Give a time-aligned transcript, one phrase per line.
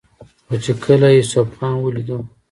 [0.47, 2.17] خو چې کله يې يوسف خان وليدو